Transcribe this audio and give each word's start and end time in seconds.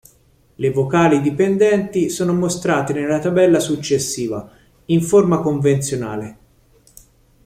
Le 0.55 0.71
vocali 0.71 1.21
dipendenti 1.21 2.09
sono 2.09 2.33
mostrate 2.33 2.91
nella 2.91 3.19
tabella 3.19 3.59
successiva, 3.59 4.49
in 4.85 5.03
forma 5.03 5.41
convenzionale. 5.41 6.37